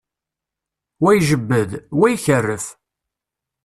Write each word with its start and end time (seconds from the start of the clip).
Wa 1.01 1.09
ijebbed, 1.17 1.71
wa 1.99 2.07
ikerref. 2.15 2.65